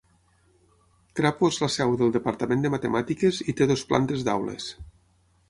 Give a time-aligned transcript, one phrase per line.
[1.19, 4.73] Crapo és la seu del departament de Matemàtiques i té dues plantes d'aules.